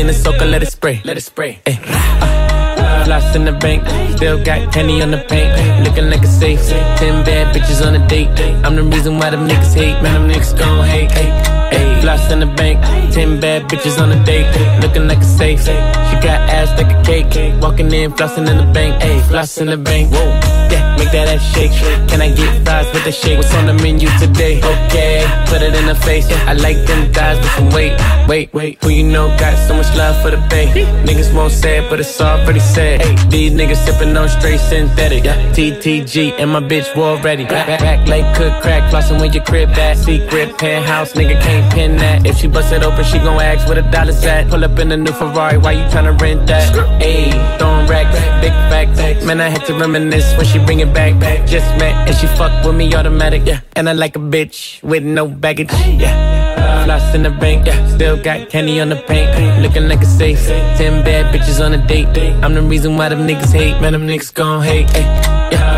in 0.00 0.06
the 0.06 0.14
soaker, 0.14 0.44
let 0.44 0.62
it 0.62 0.70
spray, 0.70 1.00
let 1.04 1.16
it 1.16 1.22
spray. 1.22 1.60
Ay. 1.66 1.78
Uh, 1.82 3.04
Lost 3.08 3.36
in 3.36 3.44
the 3.44 3.52
bank, 3.52 3.82
still 4.16 4.42
got 4.42 4.72
penny 4.72 5.02
on 5.02 5.10
the 5.10 5.18
paint. 5.18 5.84
Looking 5.84 6.08
like 6.10 6.22
a 6.22 6.26
safe, 6.26 6.60
ten 6.98 7.24
bad 7.24 7.54
bitches 7.54 7.86
on 7.86 7.94
a 7.94 8.08
date. 8.08 8.28
I'm 8.64 8.76
the 8.76 8.82
reason 8.82 9.18
why 9.18 9.30
them 9.30 9.46
niggas 9.46 9.74
hate, 9.74 10.00
man. 10.02 10.28
Them 10.28 10.30
niggas 10.30 10.58
gon' 10.58 10.84
hate. 10.86 11.10
Ay. 11.12 11.63
Ay. 11.72 12.02
Lost 12.04 12.30
in 12.30 12.40
the 12.40 12.46
bank, 12.46 12.82
ten 13.14 13.40
bad 13.40 13.62
bitches 13.62 13.98
on 13.98 14.12
a 14.12 14.24
date. 14.26 14.46
Looking 14.82 15.08
like 15.08 15.18
a 15.18 15.24
safe, 15.24 15.60
she 15.60 15.72
got 16.20 16.38
ass 16.52 16.68
like 16.76 16.92
a 16.92 17.02
cake. 17.02 17.32
Walking 17.62 17.90
in, 17.92 18.12
flossing 18.12 18.46
in 18.46 18.58
the 18.58 18.70
bank, 18.74 19.02
ay, 19.02 19.20
floss 19.28 19.56
in 19.56 19.68
the 19.68 19.78
bank. 19.78 20.12
Whoa, 20.12 20.24
yeah, 20.70 20.96
make 20.98 21.10
that 21.12 21.28
ass 21.28 21.42
shake. 21.54 21.72
Can 22.10 22.20
I 22.20 22.30
get 22.30 22.62
fries 22.64 22.92
with 22.92 23.04
the 23.04 23.12
shake? 23.12 23.38
What's 23.38 23.54
on 23.54 23.66
the 23.66 23.72
menu 23.82 24.08
today? 24.18 24.58
Okay, 24.58 25.24
put 25.46 25.62
it 25.62 25.74
in 25.74 25.86
the 25.86 25.94
face. 25.94 26.28
Yeah, 26.28 26.44
I 26.50 26.52
like 26.52 26.76
them 26.86 27.10
guys 27.10 27.38
with 27.38 27.52
some 27.52 27.70
weight. 27.70 27.96
Wait, 28.28 28.52
wait, 28.52 28.82
who 28.82 28.90
you 28.90 29.04
know 29.04 29.28
got 29.38 29.56
so 29.66 29.74
much 29.74 29.88
love 29.96 30.20
for 30.20 30.30
the 30.30 30.40
bay? 30.50 30.66
Niggas 31.08 31.34
won't 31.34 31.52
say 31.52 31.78
it, 31.78 31.88
but 31.88 32.00
it's 32.00 32.20
already 32.20 32.60
said. 32.60 33.00
Ay, 33.00 33.14
these 33.30 33.52
niggas 33.52 33.82
sipping 33.86 34.14
on 34.14 34.28
straight 34.28 34.60
synthetic. 34.60 35.22
TTG 35.56 36.34
and 36.38 36.50
my 36.50 36.60
bitch 36.60 36.94
war 36.94 37.16
ready. 37.22 37.44
Back, 37.44 37.66
back, 37.66 37.80
back 37.80 38.08
like 38.08 38.36
cook 38.36 38.60
crack, 38.60 38.92
flossing 38.92 39.22
with 39.22 39.34
your 39.34 39.44
crib 39.44 39.70
at. 39.70 39.96
Secret 39.96 40.58
penthouse, 40.58 41.12
nigga 41.14 41.40
can't 41.40 41.53
pin 41.70 41.96
that. 41.96 42.26
If 42.26 42.38
she 42.38 42.46
bust 42.46 42.72
it 42.72 42.82
open, 42.82 43.04
she 43.04 43.18
gon' 43.18 43.40
ask 43.40 43.66
where 43.66 43.80
the 43.80 43.88
dollars 43.90 44.24
at. 44.24 44.48
Pull 44.48 44.64
up 44.64 44.78
in 44.78 44.92
a 44.92 44.96
new 44.96 45.12
Ferrari, 45.12 45.58
why 45.58 45.72
you 45.72 45.84
tryna 45.84 46.20
rent 46.20 46.46
that? 46.46 46.72
Ayy, 47.00 47.32
throwing 47.58 47.86
racks, 47.86 48.18
big 48.40 48.52
facts. 48.70 49.24
Man, 49.24 49.40
I 49.40 49.48
had 49.48 49.64
to 49.66 49.74
reminisce 49.74 50.36
when 50.36 50.46
she 50.46 50.58
bring 50.58 50.80
it 50.80 50.92
back. 50.92 51.14
Just 51.46 51.66
met 51.78 52.08
and 52.08 52.16
she 52.16 52.26
fuck 52.38 52.64
with 52.64 52.74
me 52.74 52.94
automatic, 52.94 53.42
yeah. 53.44 53.60
And 53.76 53.88
I 53.88 53.92
like 53.92 54.16
a 54.16 54.20
bitch 54.20 54.82
with 54.82 55.02
no 55.02 55.26
baggage, 55.26 55.72
yeah. 55.72 56.84
Floss 56.84 57.14
in 57.14 57.22
the 57.22 57.30
bank, 57.30 57.66
yeah. 57.66 57.86
Still 57.94 58.16
got 58.22 58.48
candy 58.50 58.80
on 58.80 58.88
the 58.88 58.96
paint. 58.96 59.62
Looking 59.62 59.88
like 59.88 60.02
a 60.02 60.06
safe. 60.06 60.44
Ten 60.76 61.04
bad 61.04 61.34
bitches 61.34 61.64
on 61.64 61.72
a 61.72 61.86
date. 61.86 62.08
I'm 62.42 62.54
the 62.54 62.62
reason 62.62 62.96
why 62.96 63.08
them 63.08 63.26
niggas 63.26 63.52
hate. 63.52 63.80
Man, 63.80 63.92
them 63.92 64.06
niggas 64.06 64.32
gon' 64.34 64.62
hate. 64.62 64.88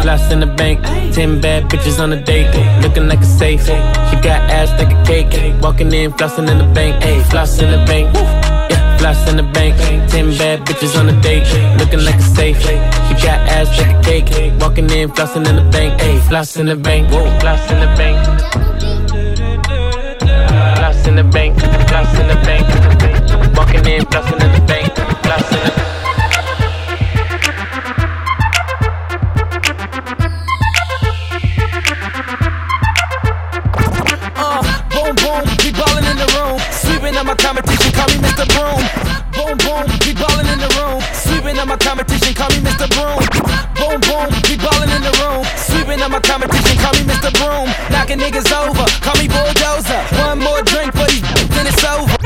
Floss 0.02 0.30
in 0.30 0.40
the 0.40 0.46
bank. 0.46 0.82
Ten 1.14 1.40
bad 1.40 1.64
bitches 1.64 1.98
on 1.98 2.12
a 2.12 2.20
date. 2.22 2.52
Looking 2.82 3.08
like 3.08 3.20
a 3.20 3.24
safe. 3.24 3.64
She 3.64 4.16
got 4.26 4.40
ass 4.50 4.70
like 4.78 4.92
a 4.92 5.04
cake. 5.04 5.62
Walking 5.62 5.92
in, 5.92 6.12
flossing 6.12 6.48
in 6.50 6.58
the 6.58 6.68
bank. 6.74 7.02
Ay, 7.04 7.22
floss 7.30 7.58
in 7.60 7.70
the 7.70 7.78
bank. 7.86 8.14
Yeah, 8.70 8.98
floss 8.98 9.28
in 9.28 9.36
the 9.36 9.42
bank. 9.42 9.76
Ten 10.10 10.36
bad 10.38 10.60
bitches 10.66 10.98
on 10.98 11.08
a 11.08 11.20
date. 11.22 11.46
Looking 11.78 12.04
like 12.04 12.16
a 12.16 12.22
safe. 12.22 12.60
She 12.60 13.14
got 13.26 13.38
ass 13.56 13.68
like 13.78 13.96
a 13.96 14.02
cake. 14.02 14.52
Walking 14.60 14.88
in, 14.90 15.10
flossing 15.10 15.46
in 15.48 15.56
the 15.56 15.66
bank. 15.70 16.00
Ay, 16.00 16.20
floss 16.28 16.56
in 16.56 16.66
the 16.66 16.76
bank. 16.76 17.10
Whoa, 17.10 17.24
floss 17.40 17.70
in 17.70 17.80
the 17.80 17.90
bank. 17.96 18.16
Floss 20.76 21.06
in 21.06 21.16
the 21.16 21.24
bank. 21.24 21.58
Floss 21.88 22.18
in 22.20 22.26
the 22.28 22.38
bank. 22.46 22.64
Walking 23.56 23.86
in, 23.92 24.02
flossing 24.06 24.40
in 24.44 24.52
the 24.52 24.66
bank. 24.66 24.94
Floss 25.24 25.52
in 25.52 25.64
the 25.64 25.76
Uh, 25.76 25.85
Sweeping 37.16 37.30
up 37.30 37.38
my 37.38 37.42
competition, 37.48 37.92
call 37.92 38.08
me 38.08 38.18
Mr. 38.20 38.44
Broom. 38.52 38.82
Boom, 39.32 39.56
boom, 39.64 39.88
we 40.04 40.12
ballin' 40.12 40.52
in 40.52 40.58
the 40.60 40.68
room. 40.76 41.00
Sweeping 41.14 41.58
up 41.58 41.66
my 41.66 41.76
competition, 41.78 42.34
call 42.34 42.50
me 42.50 42.60
Mr. 42.60 42.84
Broom. 42.92 43.24
Boom, 43.72 44.00
boom, 44.04 44.28
we 44.44 44.56
ballin' 44.60 44.92
in 44.92 45.00
the 45.00 45.16
room. 45.24 45.42
Sweeping 45.56 46.02
up 46.02 46.10
my 46.10 46.20
competition, 46.20 46.76
call 46.76 46.92
me 46.92 47.08
Mr. 47.08 47.32
Broom. 47.40 47.72
Knocking 47.88 48.18
niggas 48.18 48.52
over, 48.52 48.84
call 49.00 49.16
me 49.16 49.28
Bulldozer. 49.28 50.02
One 50.28 50.40
more 50.40 50.60
drink 50.60 50.92
these, 50.92 51.22
then 51.56 51.66
it's 51.66 51.82
over. 51.84 52.25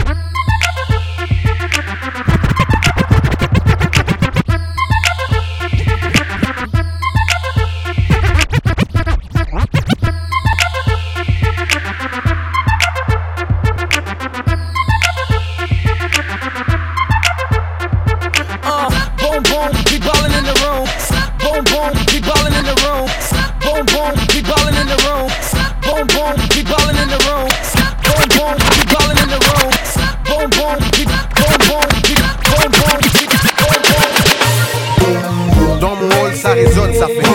Dans 35.91 35.97
mon 35.97 36.07
hall, 36.07 36.37
ça 36.37 36.53
résonne, 36.53 36.95
ça 36.95 37.09
fait. 37.09 37.27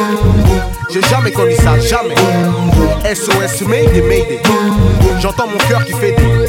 J'ai 0.90 1.02
jamais 1.10 1.30
connu 1.32 1.54
ça, 1.56 1.78
jamais. 1.78 2.16
SOS, 3.04 3.68
Mayday, 3.68 4.02
Mayday. 4.02 4.40
J'entends 5.20 5.48
mon 5.48 5.58
cœur 5.68 5.84
qui 5.84 5.92
fait 5.92 6.14
des. 6.14 6.48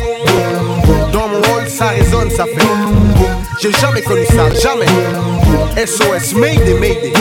Dans 1.13 1.27
mon 1.27 1.39
hall, 1.39 1.69
ça 1.69 1.89
résonne, 1.89 2.31
ça 2.31 2.45
fait. 2.45 2.65
J'ai 3.61 3.73
jamais 3.73 4.03
connu 4.03 4.25
ça, 4.27 4.49
jamais. 4.55 4.87
SOS, 5.85 6.35
Mayday, 6.35 6.75
Mayday. 6.75 7.13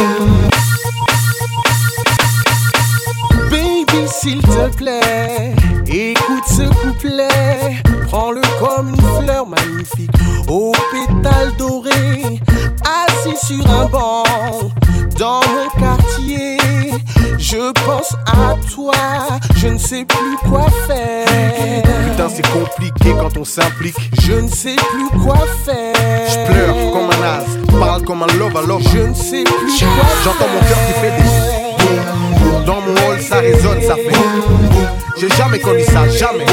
Baby, 3.50 4.08
s'il 4.08 4.41
te 4.43 4.76
plaît, 4.76 5.56
écoute 5.88 6.43
ce 6.48 6.62
couplet. 6.62 7.82
Prends-le 8.06 8.41
comme 8.60 8.89
une 8.89 9.24
fleur 9.24 9.48
magnifique, 9.48 10.12
aux 10.48 10.74
pétales 10.91 11.54
dorés, 11.58 11.85
assis 11.85 11.85
sur 13.36 13.65
un 13.69 13.86
banc. 13.88 14.24
Dans 15.17 15.39
mon 15.39 15.80
quartier, 15.80 16.58
je 17.38 17.71
pense 17.86 18.15
à 18.28 18.56
toi, 18.74 18.93
je 19.58 19.67
ne 19.67 19.78
sais 19.78 20.06
plus 20.06 20.50
quoi 20.50 20.65
faire. 20.88 21.84
Putain, 22.12 22.30
c'est 22.30 22.48
compliqué 22.52 23.15
quand 23.19 23.38
on 23.38 23.45
s'implique. 23.45 23.95
Je 24.21 24.34
ne 24.34 24.48
sais 24.48 24.76
plus 24.76 25.19
quoi 25.21 25.38
faire. 25.65 25.93
Je 25.95 26.52
pleure 26.52 26.91
comme 26.91 27.10
un 27.10 27.24
as, 27.24 27.78
parle 27.80 28.04
comme 28.04 28.24
un 28.24 28.34
loba 28.38 28.62
loba. 28.62 28.84
Je 28.93 29.00
ne 29.00 29.13
sais 29.13 29.43
plus 29.43 29.80
quoi 29.80 30.06
J'entends 30.24 30.52
mon 30.54 30.60
cœur 30.67 30.78
qui 30.88 30.93
fait 30.93 31.21
des. 31.21 31.55
Dans 32.65 32.82
mon 32.82 32.93
hall, 32.93 33.21
ça 33.21 33.38
résonne, 33.38 33.82
ça 33.82 33.95
fait. 33.95 34.12
J'ai 35.17 35.30
jamais 35.30 35.60
connu 35.60 35.84
ça, 35.84 36.08
jamais. 36.10 36.45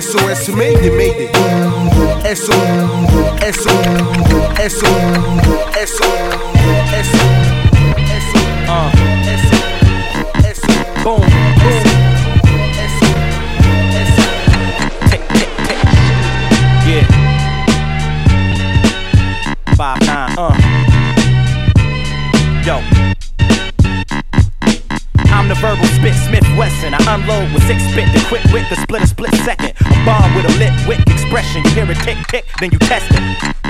SOS, 0.00 0.48
Mayday, 0.54 0.90
Mayday. 0.90 1.30
SO, 2.34 2.52
SO, 3.52 3.70
SO, 4.68 4.86
SO, 5.86 6.04
SO. 7.04 7.28
Uh. 8.70 9.07
Wesson. 26.58 26.92
I 26.92 27.14
unload 27.14 27.54
with 27.54 27.62
six 27.68 27.80
spit 27.84 28.12
to 28.12 28.20
quit 28.26 28.42
with 28.52 28.68
the 28.68 28.74
split 28.82 29.02
a 29.02 29.06
split 29.06 29.32
second. 29.46 29.74
A 29.80 30.04
bomb 30.04 30.34
with 30.34 30.44
a 30.44 30.58
lit 30.58 30.74
wick 30.88 31.00
expression. 31.06 31.62
You 31.64 31.70
hear 31.70 31.90
it 31.90 31.98
tick 31.98 32.18
tick, 32.26 32.44
then 32.58 32.72
you 32.72 32.78
test 32.80 33.06
it. 33.12 33.67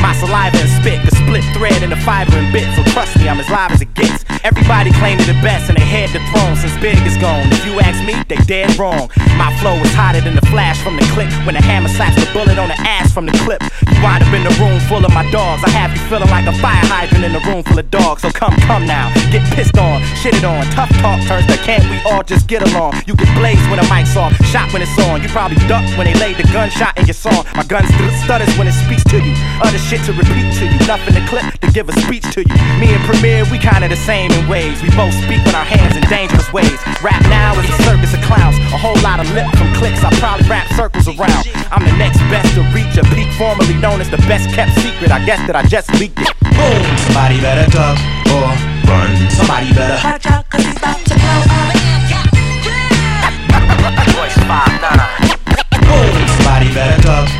My 0.00 0.12
saliva 0.14 0.56
and 0.58 0.70
spit, 0.80 1.02
the 1.04 1.14
split 1.14 1.44
thread 1.54 1.82
and 1.82 1.92
the 1.92 2.00
fiber 2.06 2.36
and 2.36 2.52
bit. 2.52 2.66
So 2.76 2.82
trust 2.92 3.16
me, 3.18 3.28
I'm 3.28 3.40
as 3.40 3.50
live 3.50 3.72
as 3.72 3.82
it 3.82 3.92
gets. 3.94 4.24
Everybody 4.44 4.92
claiming 4.92 5.26
the 5.26 5.38
best 5.42 5.68
and 5.68 5.76
they 5.76 5.84
head 5.84 6.10
the 6.10 6.22
throne 6.30 6.54
since 6.56 6.74
Big 6.78 6.98
is 7.06 7.16
gone. 7.18 7.42
If 7.50 7.66
you 7.66 7.80
ask 7.80 7.98
me, 8.06 8.14
they 8.28 8.38
dead 8.46 8.78
wrong. 8.78 9.10
My 9.36 9.50
flow 9.58 9.74
is 9.82 9.92
hotter 9.94 10.20
than 10.20 10.34
the 10.34 10.46
flash 10.46 10.78
from 10.82 10.96
the 10.96 11.04
click 11.14 11.30
when 11.44 11.54
the 11.54 11.62
hammer 11.62 11.88
slaps 11.88 12.16
the 12.16 12.30
bullet 12.32 12.58
on 12.58 12.68
the 12.68 12.78
ass 12.86 13.12
from 13.12 13.26
the 13.26 13.34
clip. 13.44 13.62
You 13.90 13.98
wind 14.02 14.22
up 14.22 14.32
in 14.32 14.46
the 14.46 14.54
room 14.62 14.78
full 14.86 15.04
of 15.04 15.12
my 15.12 15.28
dogs. 15.30 15.62
I 15.66 15.70
have 15.70 15.90
you 15.90 16.02
feeling 16.06 16.30
like 16.30 16.46
a 16.46 16.54
fire 16.62 16.80
hydrant 16.86 17.24
in 17.24 17.34
a 17.34 17.42
room 17.50 17.62
full 17.62 17.78
of 17.78 17.90
dogs. 17.90 18.22
So 18.22 18.30
come, 18.30 18.54
come 18.70 18.86
now, 18.86 19.10
get 19.30 19.42
pissed 19.54 19.76
on, 19.78 20.00
shitted 20.22 20.46
on. 20.46 20.64
Tough 20.72 20.90
talk 21.02 21.20
turns 21.26 21.46
to 21.46 21.58
can't 21.66 21.84
we 21.90 21.98
all 22.10 22.22
just 22.22 22.46
get 22.46 22.62
along? 22.62 22.94
You 23.06 23.14
get 23.14 23.28
blazed 23.36 23.62
when 23.70 23.82
the 23.82 23.88
mic's 23.90 24.16
off, 24.16 24.34
shot 24.46 24.72
when 24.72 24.82
it's 24.82 24.98
on. 25.06 25.22
You 25.22 25.28
probably 25.28 25.58
duck 25.66 25.84
when 25.98 26.06
they 26.06 26.14
laid 26.14 26.36
the 26.36 26.46
gunshot 26.54 26.96
in 26.98 27.06
your 27.06 27.18
song. 27.18 27.44
My 27.54 27.64
gun 27.64 27.86
st- 27.86 28.14
stutters 28.24 28.50
when 28.56 28.66
it 28.66 28.72
speaks 28.72 29.04
to 29.10 29.18
you. 29.18 29.34
Other 29.58 29.78
shit 29.78 29.98
to 30.06 30.12
repeat 30.12 30.54
to 30.62 30.70
you. 30.70 30.78
Nothing 30.86 31.18
to 31.18 31.24
clip 31.26 31.42
to 31.58 31.70
give 31.72 31.88
a 31.88 31.92
speech 32.06 32.22
to 32.34 32.46
you. 32.46 32.54
Me 32.78 32.94
and 32.94 33.02
Premier, 33.02 33.42
we 33.50 33.58
kinda 33.58 33.88
the 33.88 33.96
same 33.96 34.30
in 34.30 34.46
ways. 34.46 34.80
We 34.82 34.90
both 34.94 35.12
speak 35.26 35.42
with 35.42 35.54
our 35.54 35.64
hands 35.66 35.96
in 35.96 36.02
dangerous 36.06 36.52
ways. 36.52 36.78
Rap 37.02 37.20
now 37.26 37.58
is 37.58 37.66
a 37.66 37.76
circus 37.82 38.14
of 38.14 38.22
clowns. 38.22 38.54
A 38.70 38.78
whole 38.78 38.94
lot 39.02 39.18
of 39.18 39.26
lip 39.34 39.50
from 39.58 39.74
clicks. 39.74 40.04
I 40.04 40.14
probably 40.22 40.46
wrap 40.48 40.70
circles 40.78 41.08
around. 41.08 41.50
I'm 41.74 41.84
the 41.84 41.96
next 41.98 42.18
best 42.30 42.54
to 42.54 42.62
reach 42.70 42.94
a 42.98 43.04
peak, 43.14 43.26
formerly 43.34 43.74
known 43.74 44.00
as 44.00 44.08
the 44.10 44.18
best 44.30 44.48
kept 44.54 44.78
secret. 44.78 45.10
I 45.10 45.24
guess 45.26 45.44
that 45.48 45.56
I 45.56 45.66
just 45.66 45.90
leaked 45.98 46.20
it. 46.20 46.30
Boom! 46.54 46.82
Somebody 47.10 47.40
better 47.40 47.66
duck 47.70 47.98
or 48.30 48.54
run. 48.86 49.10
Somebody 49.34 49.74
better. 49.74 49.98
Watch 50.06 50.26
out, 50.26 50.48
cause 50.50 50.62
he's 50.62 50.76
about 50.76 51.02
to 51.02 51.14
blow 51.18 51.42
up. 51.50 51.74
Royce 54.14 54.38
five 54.46 54.74
nine. 54.78 55.02
Boom. 55.82 56.14
Somebody 56.38 56.70
better 56.74 57.02
duck 57.02 57.37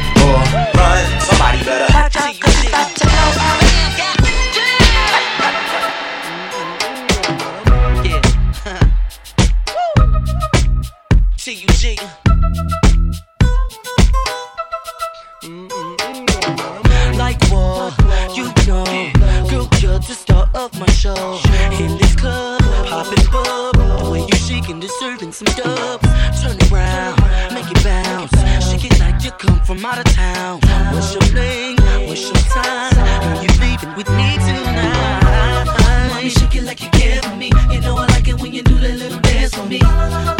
town. 30.19 30.61
What's 30.93 31.15
your 31.15 31.29
name? 31.35 31.77
What's 32.09 32.25
your 32.31 32.43
time? 32.55 32.95
Girl, 32.95 33.43
you 33.43 33.51
leaving 33.63 33.95
with 33.99 34.11
me 34.19 34.29
tonight? 34.47 35.65
Mommy, 36.11 36.31
shake 36.31 36.57
it 36.57 36.65
like 36.65 36.81
you 36.83 36.91
care 36.91 37.23
for 37.23 37.37
me. 37.37 37.51
You 37.73 37.81
know 37.81 37.97
I 37.97 38.07
like 38.15 38.29
it 38.29 38.41
when 38.41 38.53
you 38.53 38.63
do 38.63 38.77
that 38.85 38.97
little 39.03 39.21
dance 39.21 39.55
for 39.55 39.67
me. 39.67 39.81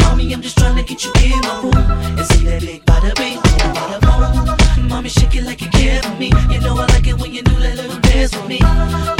Mommy, 0.03 0.33
I'm 0.33 0.41
just 0.41 0.57
trying 0.57 0.75
to 0.75 0.83
get 0.83 0.99
you 1.05 1.11
in 1.23 1.39
my 1.47 1.53
room 1.63 1.91
and 2.19 2.25
see 2.31 2.43
that 2.45 2.61
big 2.61 2.85
bada 2.85 3.11
bing, 3.19 3.39
bada 3.77 3.97
boom. 4.05 4.87
Mommy, 4.89 5.09
shake 5.09 5.35
it 5.35 5.43
like 5.43 5.61
you 5.61 5.69
care 5.69 6.01
for 6.01 6.15
me. 6.21 6.29
You 6.51 6.59
know 6.59 6.75
I 6.77 6.85
like 6.93 7.07
it 7.07 7.17
when 7.21 7.31
you 7.33 7.41
do 7.43 7.55
that 7.63 7.75
little 7.77 7.99
dance 7.99 8.33
for 8.33 8.45
me. 8.47 8.59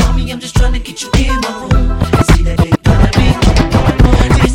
Mommy, 0.01 0.31
I'm 0.31 0.39
just 0.39 0.55
trying 0.55 0.73
to 0.73 0.79
get 0.79 1.01
you 1.03 1.09
in 1.23 1.39
my 1.45 1.51
room 1.61 1.91
and 2.17 2.25
see 2.31 2.43
that 2.43 2.57
big 2.57 2.75
bada 2.83 3.09
bing, 3.17 3.39
bada 3.73 3.97
boom. 4.03 4.48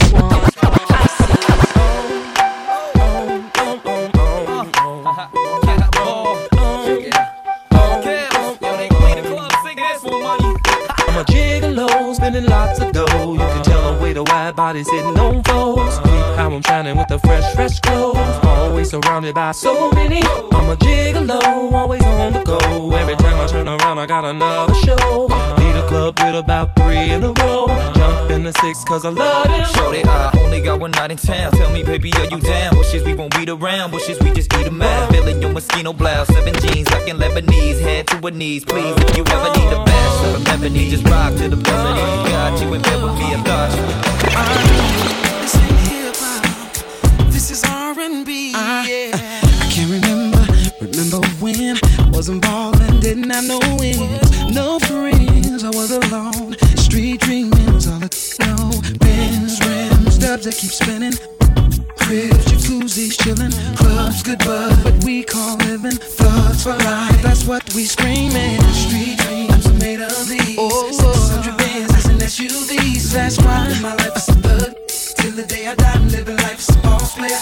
Body's 14.52 14.90
hitting 14.90 15.18
on 15.18 15.42
foes. 15.44 16.03
How 16.36 16.50
I'm 16.50 16.62
shining 16.62 16.96
with 16.96 17.08
the 17.08 17.18
fresh, 17.20 17.54
fresh 17.54 17.78
clothes. 17.80 18.16
Always 18.44 18.90
surrounded 18.90 19.34
by 19.34 19.52
so 19.52 19.90
many. 19.92 20.22
I'm 20.52 20.68
a 20.68 20.76
gigolo, 20.76 21.72
always 21.72 22.02
on 22.02 22.32
the 22.32 22.42
go. 22.42 22.58
Every 22.92 23.16
time 23.16 23.40
I 23.40 23.46
turn 23.46 23.68
around, 23.68 23.98
I 23.98 24.06
got 24.06 24.24
another 24.24 24.74
show. 24.74 25.28
Need 25.58 25.76
a 25.76 25.86
club 25.86 26.18
with 26.18 26.34
about 26.34 26.74
three 26.74 27.10
in 27.12 27.22
a 27.22 27.32
row. 27.32 27.68
Jump 27.94 28.30
in 28.30 28.42
the 28.42 28.52
six, 28.60 28.82
cause 28.84 29.04
I 29.04 29.10
love 29.10 29.46
it. 29.46 29.66
Shorty, 29.76 30.02
I 30.04 30.30
only 30.40 30.60
got 30.60 30.80
one 30.80 30.90
night 30.90 31.12
in 31.12 31.18
town. 31.18 31.52
Tell 31.52 31.70
me, 31.70 31.84
baby, 31.84 32.12
are 32.14 32.24
you 32.24 32.40
down? 32.40 32.76
Wishes 32.76 33.04
we 33.04 33.14
won't 33.14 33.34
beat 33.36 33.48
around. 33.48 33.92
Wishes 33.92 34.18
we 34.20 34.32
just 34.32 34.52
eat 34.54 34.66
'em 34.66 34.82
out. 34.82 35.12
Feeling 35.12 35.40
your 35.40 35.52
mosquito 35.52 35.92
blouse. 35.92 36.26
Seven 36.26 36.54
jeans, 36.54 36.88
in 37.06 37.18
Lebanese. 37.18 37.80
Head 37.80 38.08
to 38.08 38.16
her 38.16 38.30
knees, 38.32 38.64
please. 38.64 38.94
If 38.96 39.16
you 39.16 39.24
ever 39.24 39.50
need 39.58 39.72
a 39.72 39.84
bash 39.84 40.34
from 40.34 40.46
ebony, 40.48 40.90
just 40.90 41.06
rock 41.08 41.32
to 41.36 41.48
the 41.48 41.56
melody. 41.56 42.30
Got 42.30 42.60
you 42.60 42.74
in 42.74 42.82
me, 42.82 43.34
I 43.34 43.42
thought 43.44 45.08
you. 45.08 45.13
R&B. 48.54 49.10
yeah. 49.10 49.10
I 49.14 49.68
can't 49.70 49.90
remember, 49.90 50.46
remember 50.80 51.26
when 51.42 51.76
I 51.76 52.10
wasn't 52.10 52.42
ballin', 52.42 53.00
didn't 53.00 53.30
have 53.30 53.46
no 53.48 53.58
wins, 53.78 54.54
no 54.54 54.78
friends. 54.78 55.64
I 55.64 55.70
was 55.70 55.90
alone. 55.90 56.56
Street 56.76 57.20
dreaming 57.20 57.72
was 57.72 57.88
all 57.88 58.02
I 58.02 58.46
know. 58.46 58.70
Benz, 58.98 59.58
rims, 59.66 60.18
dubs 60.18 60.44
that 60.44 60.54
keep 60.54 60.70
spinning. 60.70 61.14
Cribs, 61.98 62.44
jacuzzis, 62.46 63.16
chillin', 63.18 63.50
clubs, 63.76 64.22
good 64.22 64.38
bud, 64.40 64.84
what 64.84 65.02
we 65.04 65.24
call 65.24 65.56
living. 65.58 65.98
Thugs 65.98 66.62
for 66.62 66.76
life, 66.84 67.22
that's 67.22 67.44
what 67.44 67.64
we 67.74 67.84
screaming. 67.84 68.60
Street 68.72 69.18
dreams 69.18 69.66
are 69.66 69.78
made 69.80 70.00
of 70.00 70.28
these. 70.28 70.54
600 70.54 71.54
Benzes 71.58 72.10
and 72.10 72.20
SUVs. 72.20 73.12
That's 73.12 73.38
why 73.38 73.74
my 73.82 73.94
life 73.96 74.16
is 74.16 74.28
a 74.28 74.34
thug. 74.34 74.74
Till 75.16 75.32
the 75.32 75.44
day 75.48 75.66
I 75.66 75.74
die, 75.74 75.92
I'm 75.94 76.08
living 76.08 76.36
life 76.36 76.58
as 76.58 76.76
a 76.76 76.78
boss 76.82 77.14
player, 77.16 77.40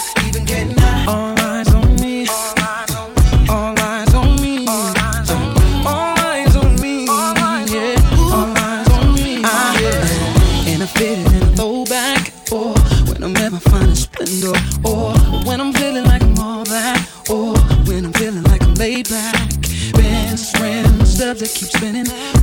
that. 11.85 12.31
Or 12.51 12.73
oh, 12.75 13.05
when 13.07 13.23
I'm 13.23 13.35
at 13.37 13.51
my 13.51 13.59
final 13.59 13.95
splendor, 13.95 14.53
or 14.83 15.13
when 15.45 15.61
I'm 15.61 15.73
feeling 15.73 16.05
like 16.05 16.23
I'm 16.23 16.37
all 16.39 16.65
back, 16.65 17.07
or 17.29 17.55
when 17.87 18.05
I'm 18.05 18.13
feeling 18.13 18.43
like 18.43 18.63
I'm 18.63 18.75
laid 18.75 19.09
back. 19.09 19.49
Bands, 19.93 20.53
rims, 20.59 21.17
dubs 21.17 21.39
that 21.41 21.51
keep 21.53 21.69
spinning. 21.69 22.42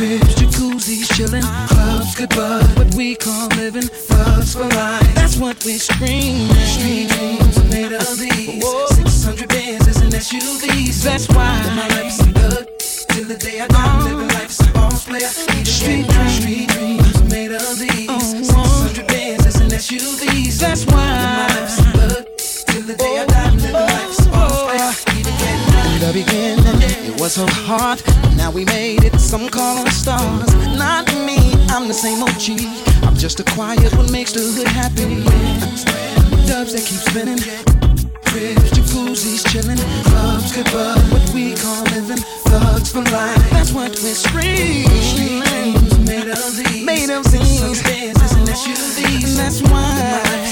Cribs, 0.00 0.34
jacuzzis, 0.34 1.08
chillin', 1.12 1.44
clubs, 1.68 2.14
good 2.14 2.30
bud, 2.30 2.64
what 2.78 2.94
we 2.94 3.14
call 3.14 3.48
living, 3.48 3.82
thugs 3.82 4.54
for 4.54 4.64
life. 4.64 5.14
That's 5.14 5.36
what 5.36 5.62
we 5.62 5.76
scream. 5.76 6.48
Street 6.64 7.10
dreams 7.10 7.58
are 7.58 7.68
made 7.68 7.92
of 7.92 8.18
these. 8.18 8.64
600 8.96 9.50
Benzes 9.50 10.00
and 10.00 10.10
SUVs. 10.10 11.02
That's 11.02 11.28
why 11.28 11.52
my 11.76 11.86
life's 11.88 12.18
a 12.20 12.24
thug. 12.32 12.66
Till 13.10 13.26
the 13.26 13.36
day 13.36 13.60
I 13.60 13.68
die, 13.68 14.04
living 14.04 14.28
life 14.28 14.48
as 14.48 14.66
a 14.66 14.72
boss 14.72 15.04
player. 15.04 15.28
Street 15.28 16.08
dreams, 16.08 16.32
street 16.32 16.68
dreams 16.70 17.20
are 17.20 17.24
made 17.28 17.52
of 17.52 17.78
these. 17.78 18.08
600 18.08 19.06
Benzes 19.06 19.60
and 19.60 19.70
SUVs. 19.70 20.60
That's 20.60 20.86
why 20.86 20.96
my 20.96 21.46
life's 21.60 21.78
a 21.78 21.82
thug. 21.92 22.24
Till 22.72 22.82
the 22.84 22.96
day 22.96 23.18
I 23.18 23.26
die, 23.26 23.50
living 23.50 23.72
life 23.74 24.18
as 24.18 24.26
a 24.26 24.30
boss 24.30 24.62
player. 24.64 25.18
Even 25.20 25.34
getting 25.36 25.92
in 25.92 26.00
the 26.00 26.10
beginning, 26.14 26.58
it 26.58 26.59
was 27.20 27.34
so 27.34 27.46
hard. 27.68 28.00
Now 28.34 28.50
we 28.50 28.64
made 28.64 29.04
it, 29.04 29.18
some 29.20 29.50
call 29.50 29.86
us 29.86 29.94
stars. 29.94 30.54
Not 30.78 31.06
me, 31.26 31.36
I'm 31.68 31.86
the 31.86 31.92
same 31.92 32.22
OG. 32.22 33.04
I'm 33.04 33.14
just 33.14 33.40
a 33.40 33.44
quiet 33.44 33.92
what 33.94 34.10
makes 34.10 34.32
the 34.32 34.40
hood 34.40 34.66
happy. 34.66 35.20
Dubs 36.48 36.72
that 36.72 36.84
keep 36.88 37.02
spinning. 37.04 37.38
cribs, 38.24 38.70
jacuzzis, 38.72 39.44
chillin', 39.50 39.76
clubs, 40.08 40.52
good 40.56 40.64
bud, 40.72 40.98
what 41.12 41.28
we 41.34 41.54
call 41.56 41.82
living, 41.92 42.22
thugs 42.48 42.90
for 42.90 43.02
life. 43.12 43.50
That's 43.50 43.72
what 43.72 43.90
we're. 44.02 44.14
Street 44.14 44.88
made 46.06 46.28
of 46.30 46.56
these, 46.56 46.84
made 46.84 47.10
of 47.10 47.24
these, 47.30 47.82
Benzes 47.82 48.32
and 48.38 48.48
SUVs. 48.48 49.24
And 49.28 49.36
that's 49.36 49.60
why, 49.62 50.49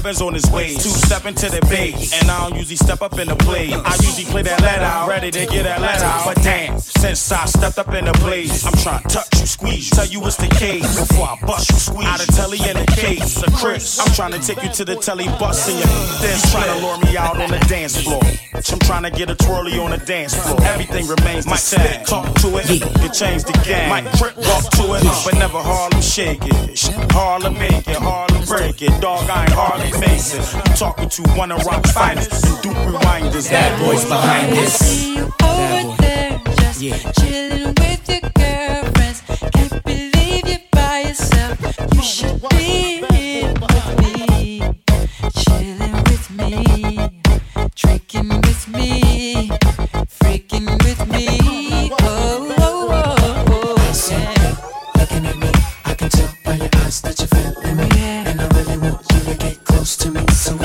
11's 0.00 0.20
on 0.22 0.34
his 0.34 0.50
way. 0.50 0.74
Two 0.74 0.88
stepping 0.88 1.34
to 1.34 1.48
the 1.50 1.60
base, 1.68 2.12
and 2.20 2.30
I 2.30 2.48
don't 2.48 2.58
usually 2.58 2.76
step 2.76 3.02
up 3.02 3.18
in 3.18 3.28
the 3.28 3.36
play. 3.36 3.72
I 3.72 3.94
usually 4.00 4.24
play 4.24 4.42
that 4.42 4.60
let 4.60 4.82
out, 4.82 5.08
ready 5.08 5.30
to 5.30 5.46
get 5.46 5.64
that 5.64 5.80
let 5.80 6.00
out. 6.02 6.24
But 6.24 6.42
damn, 6.42 6.78
since 6.78 7.30
I 7.32 7.44
stepped 7.46 7.78
up 7.78 7.92
in 7.94 8.06
the 8.06 8.12
blaze, 8.24 8.64
I'm 8.64 8.72
trying 8.74 9.02
to 9.02 9.08
touch 9.08 9.40
you, 9.40 9.46
squeeze 9.46 9.90
you, 9.90 9.96
tell 9.96 10.06
you 10.06 10.26
it's 10.26 10.36
the 10.36 10.48
case. 10.48 10.88
Before 10.98 11.28
I 11.28 11.38
bust 11.46 11.70
you, 11.70 11.76
squeeze 11.76 12.06
out 12.06 12.20
of 12.20 12.34
telly 12.34 12.58
in 12.58 12.76
the 12.76 12.86
case. 12.96 13.42
A 13.42 13.50
Chris, 13.50 13.98
I'm 13.98 14.12
trying 14.14 14.32
to 14.32 14.40
take 14.40 14.62
you 14.62 14.70
to 14.70 14.84
the 14.84 14.96
telly, 14.96 15.26
bust 15.38 15.68
in 15.68 15.76
your 15.76 15.86
then 16.20 16.38
try 16.50 16.66
to 16.66 16.76
lure 16.80 16.98
me 16.98 17.16
out 17.16 17.40
on 17.40 17.50
the 17.50 17.58
dance 17.68 18.00
floor. 18.00 18.22
I'm 18.54 18.78
trying 18.80 19.04
to 19.04 19.10
get 19.10 19.30
a 19.30 19.34
twirly 19.34 19.78
on 19.78 19.90
the 19.90 19.98
dance 19.98 20.34
floor. 20.34 20.60
Everything 20.62 21.06
remains 21.06 21.46
my 21.46 21.56
same. 21.56 22.04
Talk 22.04 22.32
to 22.40 22.48
it, 22.58 22.68
you 22.70 23.08
change 23.10 23.44
the 23.44 23.58
game. 23.64 23.88
Might 23.88 24.06
trip, 24.14 24.36
walk 24.36 24.70
to 24.78 24.94
it, 24.94 25.04
but 25.24 25.34
never 25.34 25.58
Harlem 25.58 26.00
shake 26.00 26.40
it. 26.42 27.12
Harlem 27.12 27.54
make 27.58 27.88
it, 27.88 27.96
Harlem 27.96 28.44
break 28.46 28.82
it. 28.82 29.00
Dog, 29.00 29.28
I 29.28 29.42
ain't 29.42 29.52
Harlem 29.52 29.89
Mason. 29.98 30.42
I'm 30.60 30.74
talking 30.74 31.08
to 31.08 31.22
one 31.30 31.50
of 31.52 31.64
Roc's 31.64 31.92
finest 31.92 32.32
and 32.44 32.62
Duke 32.62 32.76
Rewinders. 32.76 33.50
Bad 33.50 33.78
boys 33.84 34.04
behind 34.04 34.52
this. 34.52 35.16
Over 35.42 35.96
there, 36.02 36.40
just 36.56 36.80
chilling 37.20 37.74
with 37.74 38.08
your 38.08 38.20
girlfriends. 38.34 39.22
Can't 39.54 39.84
believe 39.84 40.46
you're 40.46 40.58
by 40.72 41.00
yourself. 41.08 41.58
You 41.94 42.02
should 42.02 42.40
be 42.50 42.79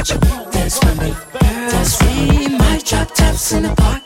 would 0.05 0.23
you 0.23 0.51
dance 0.51 0.79
with 0.83 1.01
me? 1.01 1.13
Dance 1.39 2.01
with 2.01 2.29
me. 2.29 2.57
My 2.57 2.79
drop 2.83 3.13
tops 3.13 3.51
in 3.53 3.63
the 3.63 3.73
parking 3.75 4.04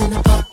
in 0.00 0.10
the 0.10 0.22
parking 0.22 0.43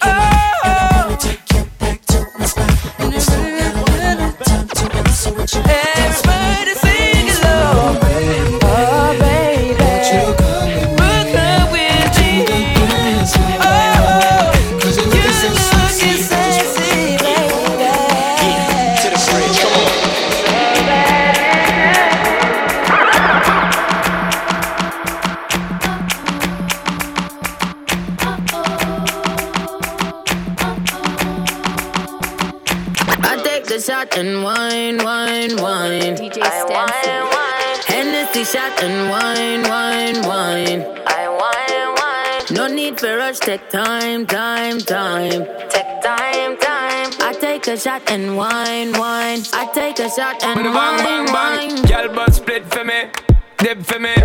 take 43.58 43.70
time, 43.70 44.26
time, 44.26 44.80
time. 44.80 45.46
Take 45.70 46.02
time, 46.02 46.56
time. 46.58 47.12
I 47.20 47.36
take 47.38 47.68
a 47.68 47.78
shot 47.78 48.10
and 48.10 48.38
wine, 48.38 48.94
wine. 48.94 49.42
I 49.52 49.70
take 49.74 50.00
a 50.00 50.10
shot 50.10 50.42
and 50.42 50.64
Bang, 50.64 50.74
wine, 50.74 50.98
bang, 51.04 51.26
bang. 51.26 51.76
wine. 51.76 51.86
Girl, 51.86 52.16
but 52.16 52.34
split 52.34 52.64
for 52.74 52.86
me, 52.86 53.10
dip 53.58 53.84
for 53.84 54.00
me. 54.00 54.16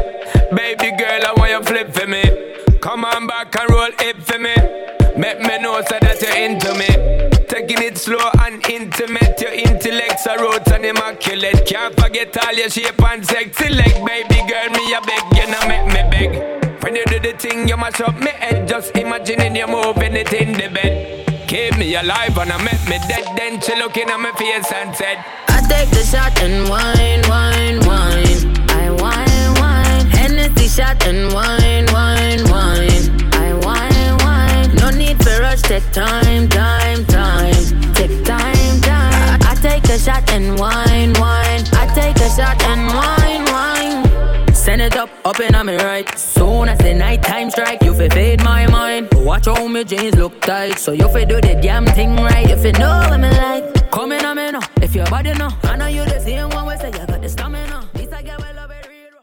Baby 0.55 0.97
girl, 0.97 1.21
I 1.27 1.35
want 1.37 1.51
you 1.51 1.62
flip 1.65 1.93
for 1.93 2.07
me. 2.07 2.23
Come 2.81 3.05
on 3.05 3.27
back 3.27 3.53
and 3.59 3.69
roll 3.71 3.91
it 3.99 4.23
for 4.23 4.39
me. 4.39 4.55
Make 5.17 5.41
me 5.41 5.59
know 5.59 5.81
so 5.83 5.99
that 6.01 6.23
you're 6.23 6.37
into 6.37 6.73
me. 6.79 6.87
Taking 7.49 7.83
it 7.83 7.99
slow 7.99 8.31
and 8.45 8.65
intimate. 8.69 9.41
Your 9.41 9.53
intellect's 9.53 10.27
a 10.27 10.39
roots 10.39 10.71
and 10.71 10.85
immaculate. 10.85 11.67
Can't 11.67 11.99
forget 11.99 12.37
all 12.47 12.53
your 12.53 12.71
shape 12.71 13.03
and 13.03 13.27
sexy 13.27 13.71
leg. 13.71 13.93
Baby 14.07 14.39
girl, 14.47 14.71
me 14.71 14.95
a 14.95 15.01
beg, 15.01 15.25
you 15.35 15.47
know 15.51 15.67
make 15.67 15.87
me 15.87 16.03
beg. 16.12 16.56
You 16.97 17.05
do 17.05 17.21
the 17.21 17.37
thing, 17.37 17.69
you 17.69 17.77
mash 17.77 18.01
up 18.01 18.19
me 18.19 18.31
head. 18.31 18.67
Just 18.67 18.97
imagining 18.97 19.55
you 19.55 19.67
moving 19.67 20.17
it 20.17 20.33
in 20.33 20.55
the 20.55 20.71
bed. 20.73 21.47
Keep 21.47 21.77
me 21.77 21.95
alive 21.95 22.39
and 22.39 22.51
I 22.51 22.57
make 22.65 22.89
me 22.89 22.97
dead. 23.07 23.37
Then 23.37 23.61
she 23.61 23.77
looking 23.77 24.09
at 24.09 24.19
my 24.19 24.33
face 24.33 24.73
and 24.73 24.97
said, 24.97 25.23
I 25.47 25.61
take 25.69 25.91
the 25.91 26.03
shot 26.03 26.41
and 26.41 26.67
wine, 26.71 27.21
wine, 27.29 27.85
wine. 27.85 28.41
I 28.71 28.89
wine, 28.97 29.61
wine. 29.61 30.07
Hennessy 30.09 30.69
shot 30.69 31.07
and 31.07 31.35
wine, 31.35 31.85
wine, 31.93 32.43
wine. 32.49 33.05
I 33.35 33.53
wine, 33.61 34.17
wine. 34.25 34.75
No 34.77 34.89
need 34.89 35.23
for 35.23 35.39
rush, 35.41 35.61
take 35.61 35.85
time, 35.93 36.26
Up 45.27 45.41
and 45.41 45.57
I'm 45.57 45.67
right. 45.67 46.09
Soon 46.17 46.69
as 46.69 46.79
the 46.79 46.95
night 46.95 47.21
time 47.21 47.51
strike, 47.51 47.83
you 47.83 47.93
fi 47.93 48.09
fade 48.09 48.45
my 48.45 48.69
mind. 48.69 49.09
Watch 49.12 49.47
how 49.47 49.67
me 49.67 49.83
jeans 49.83 50.15
look 50.15 50.41
tight, 50.41 50.79
so 50.79 50.93
you 50.93 51.09
fi 51.09 51.25
do 51.25 51.41
the 51.41 51.59
damn 51.61 51.85
thing 51.85 52.15
right. 52.15 52.49
If 52.49 52.65
you 52.65 52.71
know 52.71 53.05
what 53.11 53.19
me 53.19 53.31
like, 53.31 53.91
come 53.91 54.12
in, 54.12 54.25
I'm 54.25 54.39
in. 54.39 54.55
Uh, 54.55 54.61
if 54.81 54.95
your 54.95 55.07
body 55.07 55.33
know, 55.33 55.51
I 55.65 55.75
know 55.75 55.89
you 55.89 56.05
the 56.05 56.21
same 56.21 56.51
one. 56.51 56.69
We 56.69 56.77
say 56.77 56.93
you 56.93 57.05
got 57.09 57.21
the 57.21 57.29
stamina. 57.29 57.76